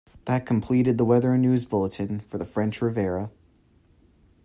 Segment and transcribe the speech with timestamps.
[0.25, 3.29] That completed the weather and news bulletin for the French Riviera.